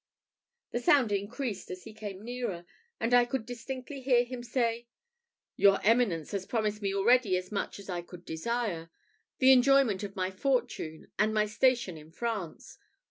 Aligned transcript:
The 0.71 0.79
sound 0.79 1.11
increased 1.11 1.69
as 1.69 1.83
he 1.83 1.93
came 1.93 2.25
nearer, 2.25 2.65
and 2.99 3.13
I 3.13 3.23
could 3.23 3.45
distinctly 3.45 4.01
hear 4.01 4.23
him 4.23 4.41
say, 4.41 4.87
"Your 5.55 5.79
Eminence 5.83 6.31
has 6.31 6.47
promised 6.47 6.81
me 6.81 6.91
already 6.95 7.37
as 7.37 7.51
much 7.51 7.77
as 7.77 7.87
I 7.87 8.01
could 8.01 8.25
desire 8.25 8.89
the 9.37 9.51
enjoyment 9.51 10.01
of 10.01 10.15
my 10.15 10.31
fortune, 10.31 11.11
and 11.19 11.35
my 11.35 11.45
station 11.45 11.97
in 11.99 12.09
France. 12.11 12.79